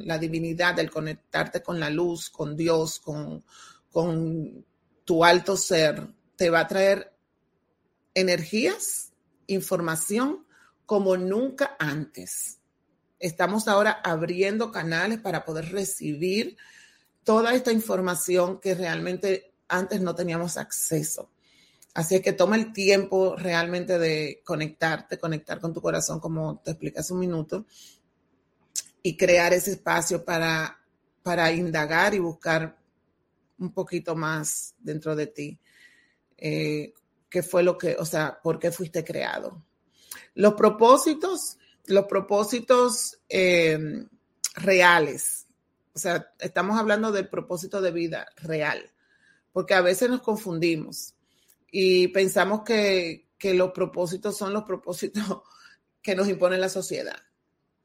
[0.06, 3.42] la divinidad, el conectarte con la luz, con Dios, con,
[3.90, 4.66] con
[5.10, 7.12] tu alto ser, te va a traer
[8.14, 9.10] energías,
[9.48, 10.46] información
[10.86, 12.60] como nunca antes.
[13.18, 16.56] Estamos ahora abriendo canales para poder recibir
[17.24, 21.32] toda esta información que realmente antes no teníamos acceso.
[21.92, 26.70] Así es que toma el tiempo realmente de conectarte, conectar con tu corazón, como te
[26.70, 27.66] expliqué hace un minuto,
[29.02, 30.78] y crear ese espacio para,
[31.24, 32.79] para indagar y buscar
[33.60, 35.60] un poquito más dentro de ti.
[36.36, 36.92] Eh,
[37.28, 39.64] ¿Qué fue lo que, o sea, por qué fuiste creado?
[40.34, 44.06] Los propósitos, los propósitos eh,
[44.56, 45.46] reales
[45.94, 48.90] o sea, estamos hablando del propósito de vida real,
[49.52, 51.14] porque a veces nos confundimos
[51.70, 55.42] y pensamos que, los propósitos son los propósitos
[56.02, 57.16] que nos impone la sociedad.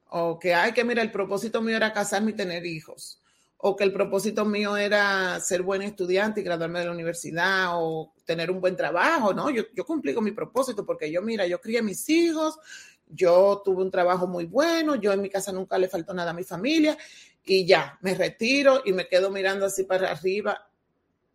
[0.07, 3.21] O que, ay, que mira, el propósito mío era casarme y tener hijos.
[3.57, 8.13] O que el propósito mío era ser buen estudiante y graduarme de la universidad o
[8.25, 9.33] tener un buen trabajo.
[9.33, 12.59] No, yo, yo cumplí con mi propósito porque yo, mira, yo crié a mis hijos,
[13.07, 16.33] yo tuve un trabajo muy bueno, yo en mi casa nunca le faltó nada a
[16.33, 16.97] mi familia
[17.45, 20.67] y ya, me retiro y me quedo mirando así para arriba.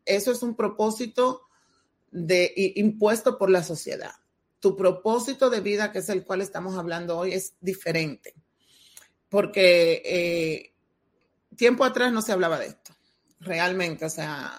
[0.04, 1.42] Eso es un propósito
[2.10, 4.12] de, impuesto por la sociedad.
[4.58, 8.34] Tu propósito de vida, que es el cual estamos hablando hoy, es diferente.
[9.28, 10.74] Porque eh,
[11.60, 12.94] tiempo atrás no se hablaba de esto,
[13.38, 14.06] realmente.
[14.06, 14.58] O sea,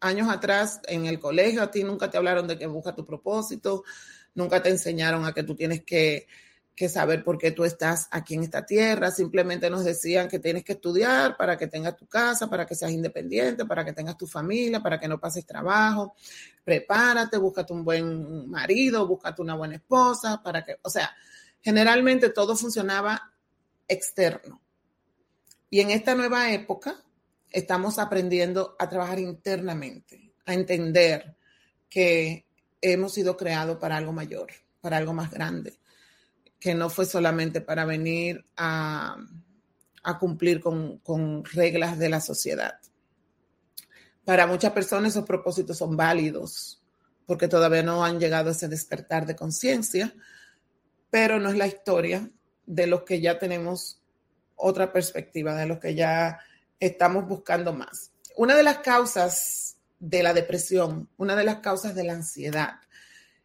[0.00, 3.84] años atrás en el colegio a ti nunca te hablaron de que busca tu propósito,
[4.34, 6.26] nunca te enseñaron a que tú tienes que,
[6.88, 10.72] saber por qué tú estás aquí en esta tierra, simplemente nos decían que tienes que
[10.72, 14.80] estudiar para que tengas tu casa, para que seas independiente, para que tengas tu familia,
[14.80, 16.14] para que no pases trabajo,
[16.64, 21.14] prepárate, búscate un buen marido, búscate una buena esposa, para que, o sea,
[21.60, 23.34] generalmente todo funcionaba
[23.86, 24.62] externo.
[25.70, 27.02] Y en esta nueva época,
[27.50, 31.36] estamos aprendiendo a trabajar internamente, a entender
[31.88, 32.46] que
[32.80, 34.48] hemos sido creados para algo mayor,
[34.80, 35.78] para algo más grande,
[36.58, 39.16] que no fue solamente para venir a,
[40.18, 42.78] cumplir con, con reglas de la sociedad.
[44.24, 46.82] Para muchas personas esos propósitos son válidos
[47.28, 50.14] porque todavía no han llegado a ese despertar de conciencia,
[51.10, 52.30] pero no es la historia
[52.64, 53.97] de los que ya tenemos
[54.58, 56.38] otra perspectiva, de los que ya
[56.78, 58.12] estamos buscando más.
[58.36, 62.80] Una de las causas de la depresión, una de las causas de la ansiedad,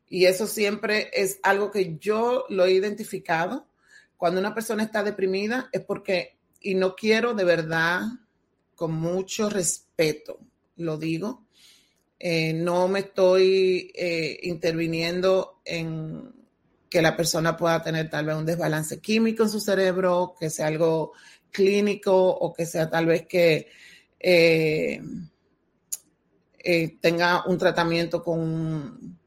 [0.08, 3.67] y eso siempre es algo que yo lo he identificado,
[4.17, 8.02] cuando una persona está deprimida es porque, y no quiero de verdad,
[8.76, 10.39] con mucho respeto,
[10.78, 11.45] lo digo,
[12.19, 16.32] eh, no me estoy eh, interviniendo en
[16.94, 20.68] que la persona pueda tener tal vez un desbalance químico en su cerebro, que sea
[20.68, 21.14] algo
[21.50, 23.68] clínico o que sea tal vez que
[24.20, 25.02] eh,
[26.60, 29.18] eh, tenga un tratamiento con,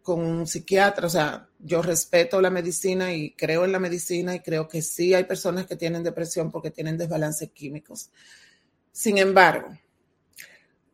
[0.00, 1.08] con un psiquiatra.
[1.08, 5.12] O sea, yo respeto la medicina y creo en la medicina y creo que sí
[5.12, 8.08] hay personas que tienen depresión porque tienen desbalances químicos.
[8.92, 9.76] Sin embargo,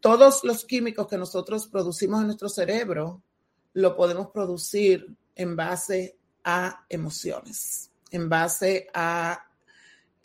[0.01, 3.23] todos los químicos que nosotros producimos en nuestro cerebro
[3.75, 6.16] lo podemos producir en base
[6.49, 9.51] a emociones, en base a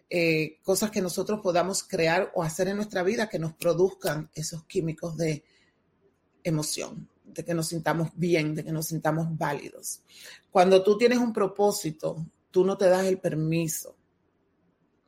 [0.07, 4.63] eh, cosas que nosotros podamos crear o hacer en nuestra vida que nos produzcan esos
[4.65, 5.43] químicos de
[6.43, 10.03] emoción, de que nos sintamos bien, de que nos sintamos válidos.
[10.51, 13.95] Cuando tú tienes un propósito, tú no te das el permiso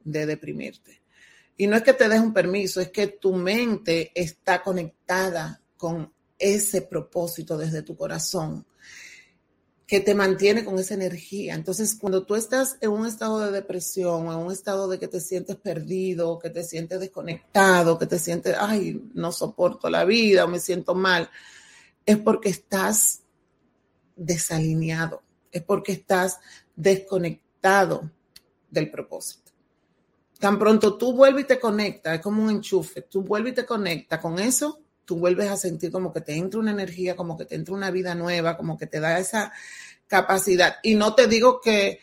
[0.03, 0.99] de deprimirte.
[1.57, 6.11] Y no es que te des un permiso, es que tu mente está conectada con
[6.39, 8.65] ese propósito desde tu corazón
[9.85, 11.55] que te mantiene con esa energía.
[11.55, 15.19] Entonces, cuando tú estás en un estado de depresión, en un estado de que te
[15.19, 20.47] sientes perdido, que te sientes desconectado, que te sientes, ay, no soporto la vida o
[20.47, 21.29] me siento mal,
[22.05, 23.23] es porque estás
[24.15, 26.39] desalineado, es porque estás
[26.75, 28.09] desconectado
[28.69, 29.51] del propósito.
[30.39, 33.65] Tan pronto tú vuelves y te conectas, es como un enchufe, tú vuelves y te
[33.65, 37.45] conectas con eso, tú vuelves a sentir como que te entra una energía, como que
[37.45, 39.51] te entra una vida nueva, como que te da esa
[40.07, 40.75] capacidad.
[40.83, 41.99] Y no te digo que,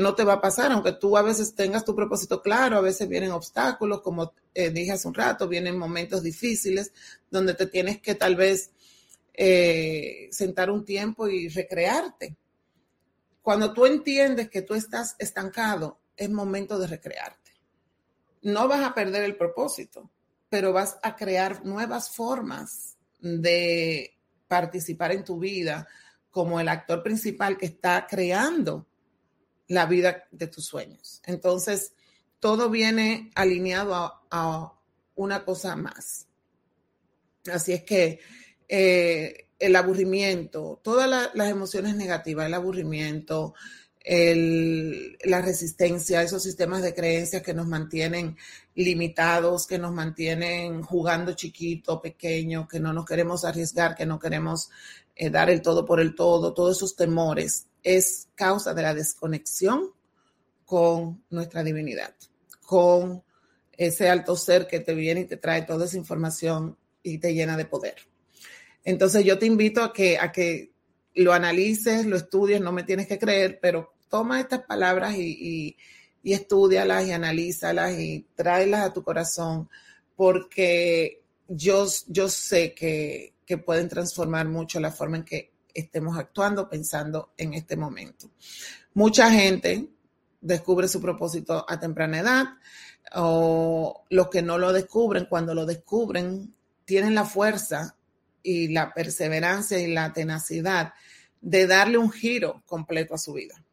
[0.00, 3.08] no te va a pasar, aunque tú a veces tengas tu propósito claro, a veces
[3.08, 6.92] vienen obstáculos, como eh, dije hace un rato, vienen momentos difíciles
[7.30, 8.72] donde te tienes que tal vez
[9.32, 12.36] eh, sentar un tiempo y recrearte.
[13.40, 17.52] Cuando tú entiendes que tú estás estancado, es momento de recrearte.
[18.42, 20.10] No vas a perder el propósito,
[20.54, 25.88] pero vas a crear nuevas formas de participar en tu vida
[26.30, 28.86] como el actor principal que está creando
[29.66, 31.20] la vida de tus sueños.
[31.26, 31.92] Entonces,
[32.38, 34.78] todo viene alineado a,
[35.16, 36.28] una cosa más.
[37.52, 38.20] Así es que
[38.68, 43.54] eh, el aburrimiento, todas las emociones negativas, el aburrimiento,
[44.04, 48.36] la resistencia, esos sistemas de creencias que nos mantienen
[48.74, 54.70] limitados, que nos mantienen jugando chiquito, pequeño, que no nos queremos arriesgar, que no queremos
[55.14, 59.92] eh, dar el todo por el todo, todos esos temores, es causa de la desconexión
[60.64, 62.14] con nuestra divinidad,
[62.66, 63.22] con
[63.72, 67.56] ese alto ser que te viene y te trae toda esa información y te llena
[67.56, 67.96] de poder.
[68.84, 70.72] Entonces yo te invito a que, a que
[71.14, 75.76] lo analices, lo estudies, no me tienes que creer, pero toma estas palabras y, y,
[76.32, 79.68] estudialas y analízalas y tráelas a tu corazón,
[80.16, 86.68] porque yo, yo sé que, que pueden transformar mucho la forma en que estemos actuando,
[86.68, 88.30] pensando en este momento.
[88.94, 89.88] Mucha gente
[90.40, 92.44] descubre su propósito a temprana edad
[93.14, 97.96] o los que no lo descubren, cuando lo descubren, tienen la fuerza
[98.42, 100.94] y la perseverancia y la tenacidad
[101.40, 103.63] de darle un giro completo a su vida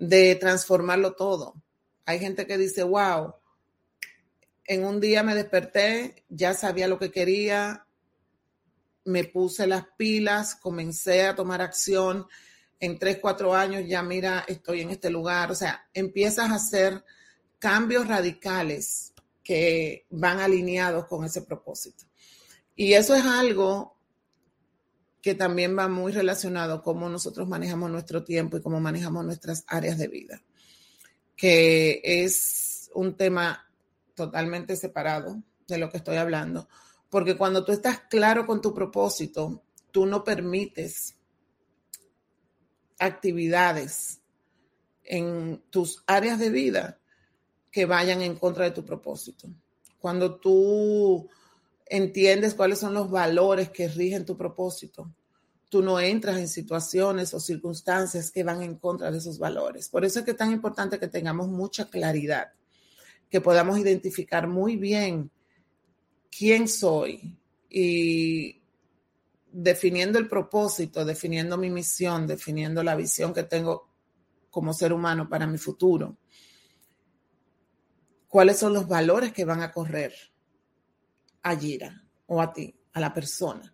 [0.00, 1.54] de transformarlo todo.
[2.04, 3.34] Hay gente que dice, wow,
[4.64, 7.86] en un día me desperté, ya sabía lo que quería
[9.04, 12.26] me puse las pilas, comencé a tomar acción.
[12.78, 15.50] En tres, cuatro años ya mira, estoy en este lugar.
[15.50, 17.04] O sea, empiezas a hacer
[17.58, 22.04] cambios radicales que van alineados con ese propósito.
[22.74, 23.96] Y eso es algo
[25.22, 29.98] que también va muy relacionado cómo nosotros manejamos nuestro tiempo y cómo manejamos nuestras áreas
[29.98, 30.42] de vida,
[31.36, 33.68] que es un tema
[34.14, 36.68] totalmente separado de lo que estoy hablando,
[37.10, 41.16] porque cuando tú estás claro con tu propósito, tú no permites
[42.98, 44.20] actividades
[45.04, 46.98] en tus áreas de vida
[47.70, 49.48] que vayan en contra de tu propósito.
[49.98, 51.28] Cuando tú
[51.90, 55.12] entiendes cuáles son los valores que rigen tu propósito.
[55.68, 59.88] Tú no entras en situaciones o circunstancias que van en contra de esos valores.
[59.88, 62.52] Por eso es que es tan importante que tengamos mucha claridad,
[63.28, 65.30] que podamos identificar muy bien
[66.30, 67.36] quién soy
[67.68, 68.62] y
[69.52, 73.88] definiendo el propósito, definiendo mi misión, definiendo la visión que tengo
[74.48, 76.16] como ser humano para mi futuro.
[78.28, 80.14] ¿Cuáles son los valores que van a correr?
[81.42, 83.72] A Gira o a ti, a la persona.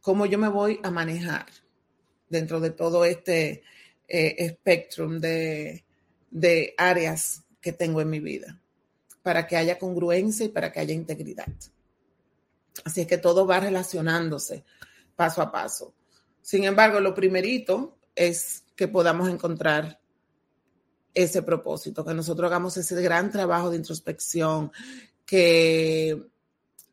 [0.00, 1.46] ¿Cómo yo me voy a manejar
[2.28, 3.62] dentro de todo este
[4.06, 5.84] eh, espectro de,
[6.30, 8.60] de áreas que tengo en mi vida?
[9.22, 11.48] Para que haya congruencia y para que haya integridad.
[12.84, 14.64] Así es que todo va relacionándose
[15.16, 15.94] paso a paso.
[16.40, 20.00] Sin embargo, lo primerito es que podamos encontrar
[21.12, 24.70] ese propósito, que nosotros hagamos ese gran trabajo de introspección,
[25.26, 26.30] que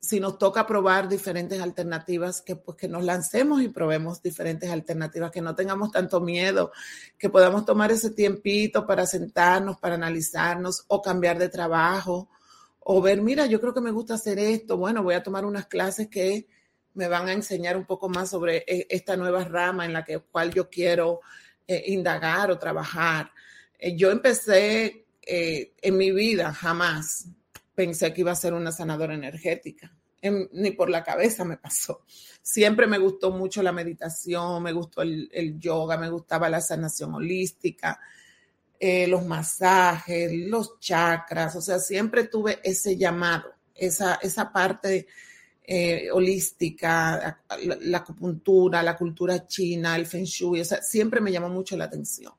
[0.06, 5.32] si nos toca probar diferentes alternativas, que pues que nos lancemos y probemos diferentes alternativas,
[5.32, 6.72] que no tengamos tanto miedo,
[7.18, 12.30] que podamos tomar ese tiempito para sentarnos, para analizarnos o cambiar de trabajo
[12.88, 15.66] o ver, mira, yo creo que me gusta hacer esto, bueno, voy a tomar unas
[15.66, 16.48] clases que
[16.94, 20.20] me van a enseñar un poco más sobre eh, esta nueva rama en la que,
[20.20, 21.22] cual yo quiero
[21.68, 23.32] eh, indagar o trabajar.
[23.80, 27.26] Eh, yo empecé en mi vida, jamás
[27.76, 29.94] pensé que iba a ser una sanadora energética.
[30.54, 32.04] ni por la cabeza me pasó.
[32.42, 38.00] Siempre me gustó mucho la meditación, me gustó el, yoga, me gustaba la sanación holística,
[38.80, 45.06] eh, los masajes, los chakras, o sea, siempre tuve ese llamado, esa, esa parte
[45.64, 51.32] eh, holística, la, la, acupuntura, la cultura china, el feng shui, o sea, siempre me
[51.32, 52.34] llamó mucho la atención.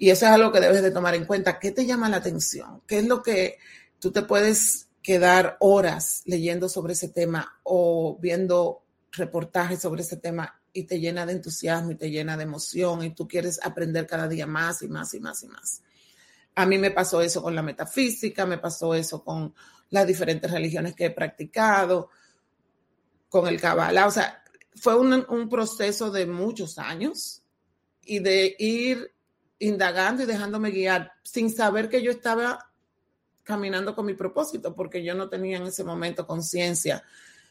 [0.00, 1.58] Y eso es algo que debes de tomar en cuenta.
[1.58, 2.80] ¿Qué te llama la atención?
[2.86, 3.58] ¿Qué es lo que
[4.00, 8.82] Tú te puedes quedar horas leyendo sobre ese tema o viendo
[9.12, 13.10] reportajes sobre ese tema y te llena de entusiasmo y te llena de emoción y
[13.10, 15.82] tú quieres aprender cada día más y más y más y más.
[16.54, 19.54] A mí me pasó eso con la metafísica, me pasó eso con
[19.90, 22.10] las diferentes religiones que he practicado,
[23.28, 24.06] con el Kabbalah.
[24.06, 24.42] O sea,
[24.74, 27.42] fue un, un proceso de muchos años
[28.04, 29.12] y de ir
[29.58, 32.69] indagando y dejándome guiar sin saber que yo estaba
[33.50, 37.02] caminando con mi propósito, porque yo no tenía en ese momento conciencia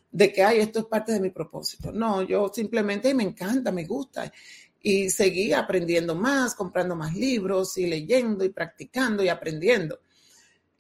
[0.09, 1.91] de que, ay, esto es parte de mi propósito.
[1.91, 4.31] No, yo simplemente me encanta, me gusta.
[4.81, 9.99] Y seguí aprendiendo más, comprando más libros y leyendo y practicando y aprendiendo.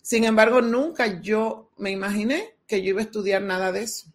[0.01, 4.07] Sin embargo, nunca yo me imaginé que yo iba a estudiar nada de eso.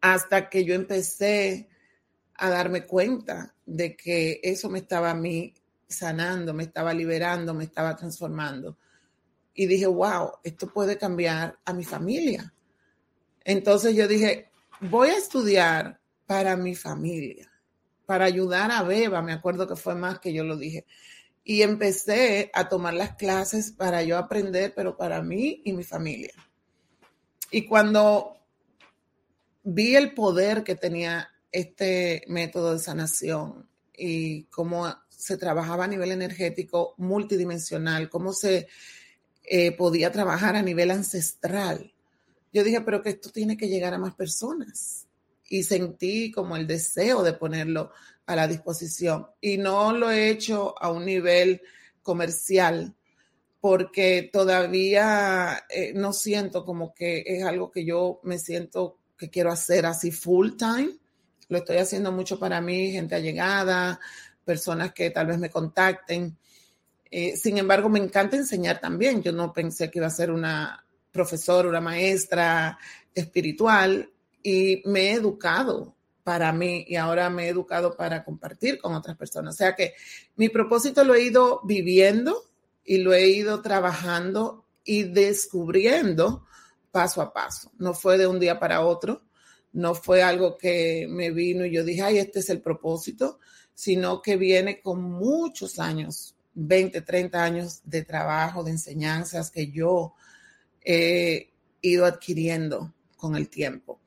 [0.00, 1.68] Hasta que yo empecé
[2.36, 5.52] a darme cuenta de que eso me estaba a mí
[5.86, 8.78] sanando, me estaba liberando, me estaba transformando
[9.54, 12.52] y dije, wow, esto puede cambiar a mi familia.
[13.44, 17.50] Entonces yo dije, voy a estudiar para mi familia,
[18.06, 20.86] para ayudar a Beba, me acuerdo que fue más que yo lo dije.
[21.42, 26.32] Y empecé a tomar las clases para yo aprender, pero para mí y mi familia.
[27.50, 28.36] Y cuando
[29.64, 36.12] vi el poder que tenía este método de sanación y cómo se trabajaba a nivel
[36.12, 38.68] energético multidimensional, cómo se
[39.52, 41.92] eh, podía trabajar a nivel ancestral.
[42.52, 45.08] Yo dije, pero que esto tiene que llegar a más personas.
[45.48, 47.90] Y sentí como el deseo de ponerlo
[48.26, 49.26] a la disposición.
[49.40, 51.62] Y no lo he hecho a un nivel
[52.00, 52.94] comercial
[53.60, 59.50] porque todavía eh, no siento como que es algo que yo me siento que quiero
[59.50, 60.90] hacer así full time.
[61.48, 63.98] Lo estoy haciendo mucho para mí, gente allegada,
[64.44, 66.38] personas que tal vez me contacten
[67.10, 69.22] eh, sin embargo, me encanta enseñar también.
[69.22, 72.78] Yo no pensé que iba a ser una profesora, una maestra
[73.14, 74.10] espiritual
[74.42, 79.16] y me he educado para mí y ahora me he educado para compartir con otras
[79.16, 79.54] personas.
[79.54, 79.94] O sea que
[80.36, 82.50] mi propósito lo he ido viviendo
[82.84, 86.46] y lo he ido trabajando y descubriendo
[86.90, 87.72] paso a paso.
[87.78, 89.22] No fue de un día para otro.
[89.72, 93.38] no fue algo que me vino y yo dije, ay, este es el propósito,
[93.72, 100.14] sino que viene con muchos años, 20, 30 años de trabajo, de enseñanzas que yo
[100.82, 104.00] he ido adquiriendo con el tiempo.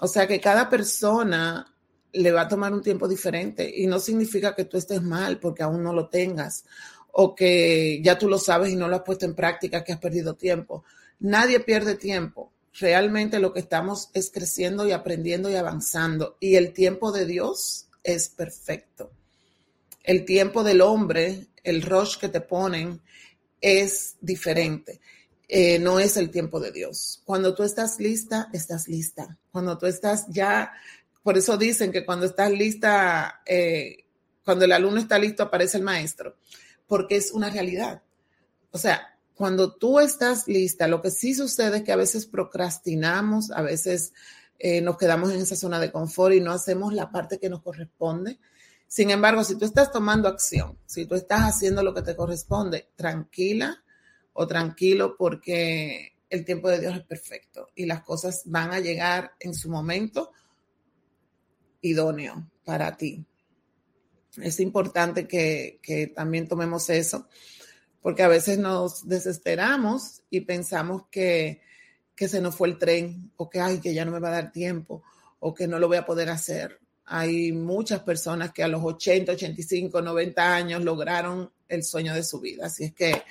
[0.00, 1.74] O sea que cada persona
[2.12, 5.62] le va a tomar un tiempo diferente y no significa que tú estés mal porque
[5.62, 6.64] aún no lo tengas
[7.12, 10.00] o que ya tú lo sabes y no lo has puesto en práctica, que has
[10.00, 10.84] perdido tiempo.
[11.20, 12.52] Nadie pierde tiempo.
[12.72, 16.36] Realmente lo que estamos es creciendo y aprendiendo y avanzando.
[16.40, 19.12] Y el tiempo de Dios es perfecto.
[20.04, 23.00] El tiempo del hombre, el rush que te ponen,
[23.60, 25.00] es diferente.
[25.48, 27.22] Eh, no es el tiempo de Dios.
[27.24, 29.38] Cuando tú estás lista, estás lista.
[29.50, 30.72] Cuando tú estás ya,
[31.22, 34.04] por eso dicen que cuando estás lista, eh,
[34.44, 36.36] cuando el alumno está listo, aparece el maestro,
[36.86, 38.02] porque es una realidad.
[38.70, 43.50] O sea, cuando tú estás lista, lo que sí sucede es que a veces procrastinamos,
[43.50, 44.12] a veces
[44.58, 47.62] eh, nos quedamos en esa zona de confort y no hacemos la parte que nos
[47.62, 48.38] corresponde.
[48.86, 52.90] Sin embargo, si tú estás tomando acción, si tú estás haciendo lo que te corresponde,
[52.94, 53.84] tranquila,
[54.34, 59.32] o tranquilo porque el tiempo de Dios es perfecto y las cosas van a llegar
[59.40, 60.32] en su momento
[61.80, 63.24] idóneo para ti.
[64.36, 67.28] Es importante que, también tomemos eso,
[68.02, 71.62] porque a veces nos desesperamos y pensamos que,
[72.16, 74.42] que se nos fue el tren o que, ay, que ya no me va a
[74.42, 75.04] dar tiempo
[75.38, 76.80] o que no lo voy a poder hacer.
[77.06, 82.40] Hay muchas personas que a los 80, 85, 90 años lograron el sueño de su
[82.40, 82.66] vida.
[82.66, 83.22] Así es que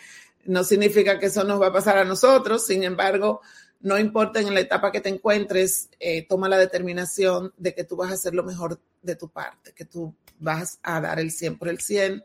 [0.46, 3.42] no significa que eso nos va a pasar a nosotros, sin embargo,
[3.80, 7.98] no importa en la etapa que te encuentres, eh, toma la determinación de que tú
[7.98, 11.58] vas a hacer lo mejor de tu parte, que tú vas a dar el 100
[11.58, 12.24] por el 100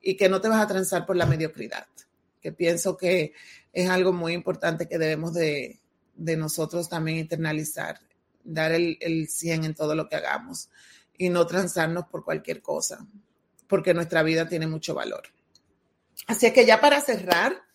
[0.00, 1.86] y que no te vas a transar por la mediocridad,
[2.40, 3.34] que pienso que
[3.72, 5.80] es algo muy importante que debemos de,
[6.16, 8.00] nosotros también internalizar,
[8.46, 10.70] dar el, el 100 en todo lo que hagamos
[11.18, 13.06] y no transarnos por cualquier cosa,
[13.66, 15.22] porque nuestra vida tiene mucho valor.
[16.26, 17.66] Así que ya para cerrar,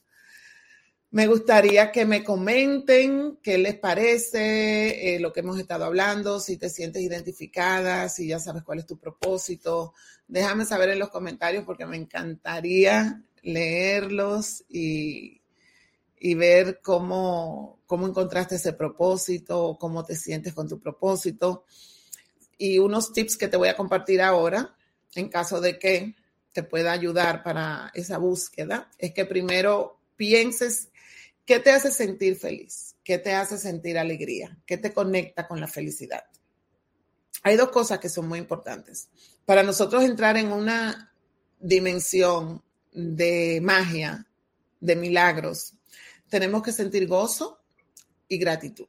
[1.11, 6.55] me gustaría que me comenten qué les parece eh, lo que hemos estado hablando, si
[6.55, 9.93] te sientes identificada, si ya sabes cuál es tu propósito.
[10.27, 15.41] Déjame saber en los comentarios porque me encantaría leerlos y,
[16.17, 21.65] y ver cómo, cómo encontraste ese propósito, cómo te sientes con tu propósito.
[22.57, 24.77] Y unos tips que te voy a compartir ahora
[25.13, 26.15] en caso de que
[26.53, 30.87] te pueda ayudar para esa búsqueda es que primero pienses
[31.43, 35.67] qué te hace sentir feliz, qué te hace sentir alegría, qué te conecta con la
[35.67, 36.23] felicidad.
[37.43, 39.09] Hay dos cosas que son muy importantes.
[39.43, 41.13] Para nosotros entrar en una
[41.59, 42.63] dimensión
[42.93, 44.25] de magia,
[44.79, 45.73] de milagros,
[46.29, 47.60] tenemos que sentir gozo
[48.31, 48.87] y gratitud.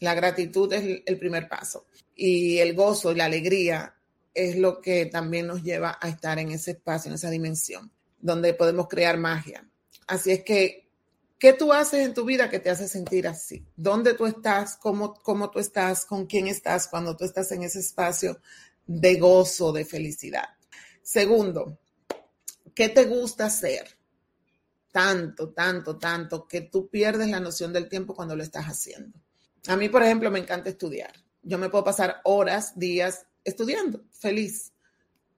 [0.00, 3.94] La gratitud es el primer paso y el gozo y la alegría
[4.34, 7.90] es lo que también nos lleva a estar en ese espacio, en esa dimensión,
[8.20, 9.66] donde podemos crear magia.
[10.06, 10.90] Así es que,
[11.38, 13.64] ¿qué tú haces en tu vida que te hace sentir así?
[13.76, 14.76] ¿Dónde tú estás?
[14.76, 16.04] ¿Cómo, cómo tú estás?
[16.04, 18.40] ¿Con quién estás cuando tú estás en ese espacio
[18.86, 20.50] de gozo, de felicidad?
[21.02, 21.78] Segundo,
[22.74, 23.99] ¿qué te gusta hacer?
[24.92, 29.18] Tanto, tanto, tanto, que tú pierdes la noción del tiempo cuando lo estás haciendo.
[29.68, 31.12] A mí, por ejemplo, me encanta estudiar.
[31.42, 34.72] Yo me puedo pasar horas, días estudiando, feliz.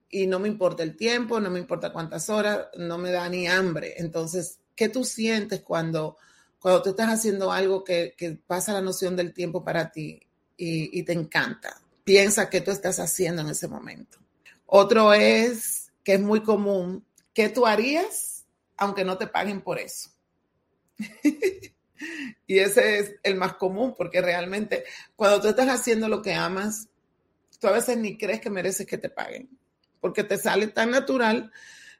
[0.09, 3.47] Y no me importa el tiempo, no me importa cuántas horas, no me da ni
[3.47, 3.95] hambre.
[3.97, 6.17] Entonces, ¿qué tú sientes cuando,
[6.59, 10.19] cuando tú estás haciendo algo que, pasa la noción del tiempo para ti
[10.57, 11.79] y, y te encanta?
[12.03, 14.17] Piensa qué tú estás haciendo en ese momento.
[14.65, 18.32] Otro es, que es muy común, ¿qué tú harías
[18.77, 20.09] aunque no te paguen por eso?
[22.47, 24.83] y ese es el más común porque realmente
[25.15, 26.87] cuando tú estás haciendo lo que amas,
[27.59, 29.49] tú a veces ni crees que mereces que te paguen,
[29.99, 31.51] porque te sale tan natural.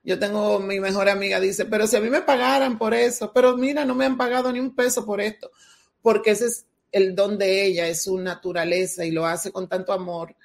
[0.03, 3.55] Yo tengo mi mejor amiga, dice, pero si a mí me pagaran por eso, pero
[3.55, 5.51] mira, no me han pagado ni un peso por esto,
[6.01, 9.93] porque ese es el don de ella, es su naturaleza y lo hace con tanto
[9.93, 10.35] amor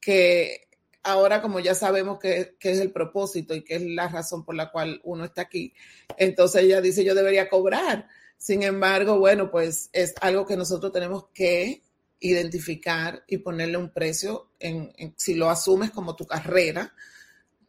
[0.00, 0.65] que
[1.06, 4.70] ahora como ya sabemos que, es el propósito y que es la razón por la
[4.70, 5.72] cual uno está aquí,
[6.16, 8.08] entonces ella dice, yo debería cobrar.
[8.36, 11.82] Sin embargo, bueno, pues es algo que nosotros tenemos que
[12.20, 16.92] identificar y ponerle un precio en, si lo asumes como tu carrera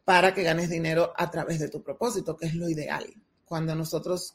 [0.04, 3.06] para que ganes dinero a través de tu propósito, que es lo ideal.
[3.44, 4.34] Cuando nosotros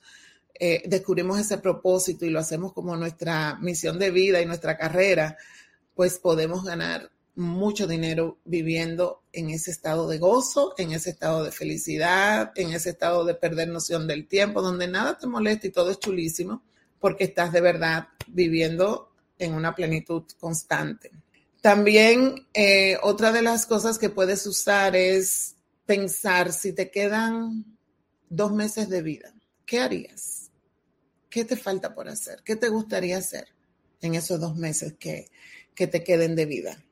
[0.53, 5.37] eh, descubrimos ese propósito y lo hacemos como nuestra misión de vida y nuestra carrera,
[5.93, 11.51] pues podemos ganar mucho dinero viviendo en ese estado de gozo, en ese estado de
[11.51, 15.91] felicidad, en ese estado de perder noción del tiempo, donde nada te molesta y todo
[15.91, 16.61] es chulísimo,
[16.99, 21.11] porque estás de verdad viviendo en una plenitud constante.
[21.61, 25.55] También eh, otra de las cosas que puedes usar es
[25.85, 27.65] pensar si te quedan
[28.29, 29.33] dos meses de vida,
[29.65, 30.49] ¿qué harías?
[31.29, 32.43] ¿Qué te falta por hacer?
[32.43, 33.47] ¿Qué te gustaría hacer
[34.01, 35.29] en esos dos meses que,
[35.73, 36.83] que te queden de vida?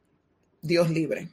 [0.62, 1.30] Dios libre.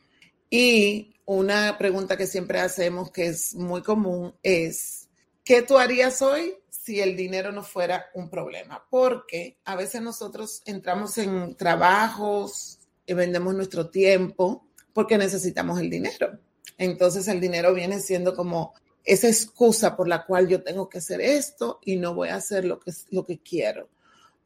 [0.51, 5.09] Y una pregunta que siempre hacemos, que es muy común, es,
[5.45, 8.87] ¿qué tú harías hoy si el dinero no fuera un problema?
[8.89, 16.39] Porque a veces nosotros entramos en trabajos y vendemos nuestro tiempo porque necesitamos el dinero.
[16.79, 18.72] Entonces el dinero viene siendo como
[19.05, 22.64] esa excusa por la cual yo tengo que hacer esto y no voy a hacer
[22.64, 23.89] lo que, lo que quiero.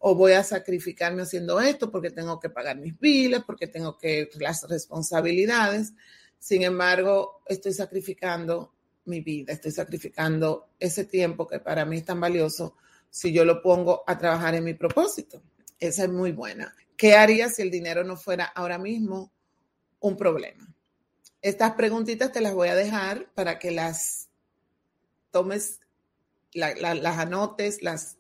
[0.05, 4.29] O voy a sacrificarme haciendo esto porque tengo que pagar mis biles, porque tengo que
[4.41, 5.93] las responsabilidades.
[6.41, 8.75] Sin embargo, estoy sacrificando
[9.05, 12.77] mi vida, estoy sacrificando ese tiempo que para mí es tan valioso
[13.11, 15.41] si yo lo pongo a trabajar en mi propósito.
[15.79, 16.75] Esa es muy buena.
[16.97, 19.33] ¿Qué haría si el dinero no fuera ahora mismo
[20.01, 20.75] un problema?
[21.41, 24.31] Estas preguntitas te las voy a dejar para que las
[25.31, 25.79] tomes,
[26.53, 28.19] las anotes, las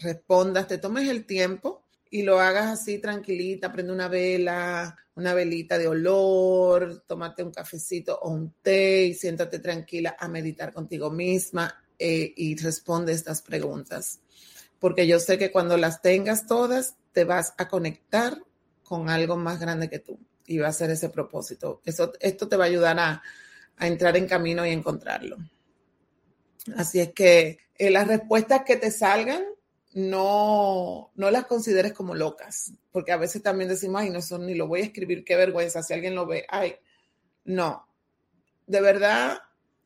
[0.00, 5.78] respondas, te tomes el tiempo y lo hagas así tranquilita, prende una vela, una velita
[5.78, 11.82] de olor, tómate un cafecito o un té y siéntate tranquila a meditar contigo misma
[11.98, 14.20] eh, y responde estas preguntas.
[14.78, 18.38] Porque yo sé que cuando las tengas todas, te vas a conectar
[18.82, 21.80] con algo más grande que tú y va a ser ese propósito.
[21.84, 23.22] Eso, esto te va a ayudar a,
[23.78, 25.36] entrar en camino y encontrarlo.
[26.76, 29.42] Así es que eh, las respuestas que te salgan,
[29.96, 34.54] no, no las consideres como locas, porque a veces también decimos, ay, no son ni
[34.54, 36.74] lo voy a escribir, qué vergüenza, si alguien lo ve, ay,
[37.46, 37.88] no.
[38.66, 39.38] De verdad,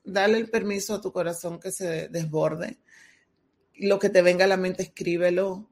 [0.03, 2.81] dale el permiso a tu corazón que se desborde.
[3.75, 5.71] Lo que te venga a la mente, escríbelo.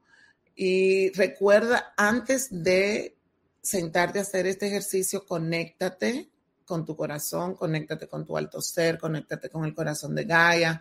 [0.54, 3.18] Y recuerda, antes de
[3.60, 6.30] sentarte a hacer este ejercicio, conéctate
[6.64, 10.80] con tu corazón, conéctate con tu alto ser, conéctate con el corazón de Gaia,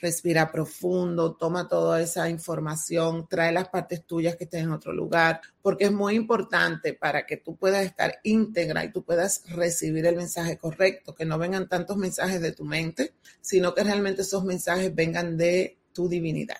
[0.00, 5.40] respira profundo, toma toda esa información, trae las partes tuyas que estén en otro lugar,
[5.62, 10.16] porque es muy importante para que tú puedas estar íntegra y tú puedas recibir el
[10.16, 14.94] mensaje correcto, que no vengan tantos mensajes de tu mente, sino que realmente esos mensajes
[14.94, 16.58] vengan de tu divinidad.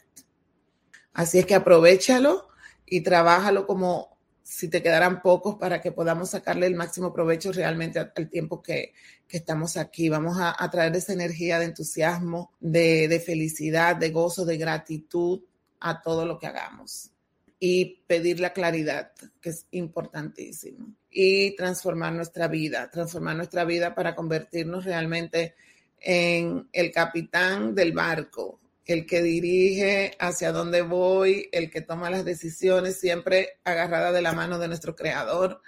[1.13, 2.49] Así es que aprovechalo
[2.87, 4.10] y trabájalo como
[4.51, 8.93] si te quedaran pocos para que podamos sacarle el máximo provecho realmente al tiempo que,
[9.29, 10.09] estamos aquí.
[10.09, 15.41] Vamos a, traer esa energía de entusiasmo, de, de felicidad, de gozo, de gratitud
[15.79, 17.13] a todo lo que hagamos
[17.61, 24.17] y pedir la claridad, que es importantísimo, y transformar nuestra vida, transformar nuestra vida para
[24.17, 25.55] convertirnos realmente
[26.01, 28.59] en el capitán del barco,
[28.93, 34.33] el que dirige hacia dónde voy, el que toma las decisiones, siempre agarrada de la
[34.33, 35.63] mano de nuestro creador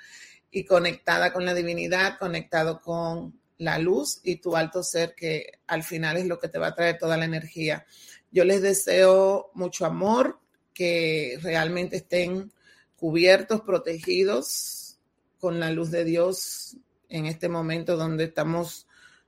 [0.50, 5.82] y conectada con la divinidad, conectado con la luz y tu alto ser, que al
[5.82, 7.86] final es lo que te va a traer toda la energía.
[8.30, 10.40] Yo les deseo mucho amor,
[10.74, 12.52] que realmente estén
[12.96, 14.98] cubiertos, protegidos
[15.38, 16.76] con la luz de Dios
[17.08, 18.86] en este momento donde estamos,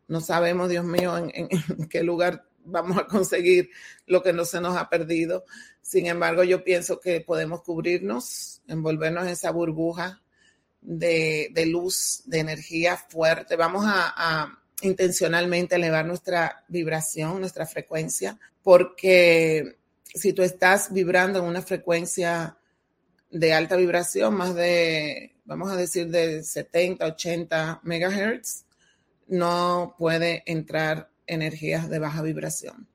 [0.09, 3.71] no sabemos, Dios mío, en, en qué lugar vamos a conseguir
[4.07, 5.45] lo que no se nos ha perdido.
[5.83, 10.23] Sin embargo, yo pienso que podemos cubrirnos, envolvernos en esa burbuja
[10.81, 13.57] de, luz, de energía fuerte.
[13.57, 19.79] Vamos a, intencionalmente elevar nuestra vibración, nuestra frecuencia, porque
[20.13, 22.59] si tú estás vibrando en una frecuencia
[23.31, 28.65] de alta vibración, más de, vamos a decir, de 70, 80 megahertz,
[29.27, 32.89] no puede entrar energías de baja vibración.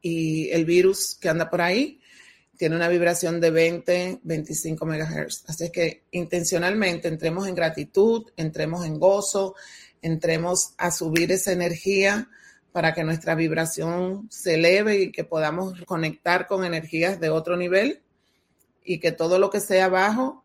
[0.00, 2.00] Y el virus que anda por ahí
[2.56, 5.44] tiene una vibración de 20, 25 megahertz.
[5.48, 9.54] Así es que intencionalmente entremos en gratitud, entremos en gozo,
[10.02, 12.28] entremos a subir esa energía
[12.72, 18.02] para que nuestra vibración se eleve y que podamos conectar con energías de otro nivel
[18.84, 20.44] y que todo lo que sea bajo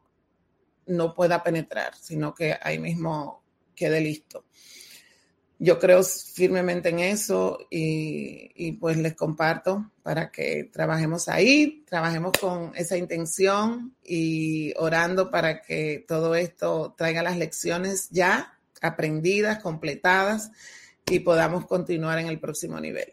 [0.86, 3.44] no pueda penetrar, sino que ahí mismo
[3.76, 4.46] quede listo
[5.62, 12.72] yo creo firmemente en eso y, pues les comparto para que trabajemos ahí, trabajemos con
[12.76, 20.50] esa intención y orando para que todo esto traiga las lecciones ya aprendidas, completadas
[21.06, 23.12] y podamos continuar en el próximo nivel.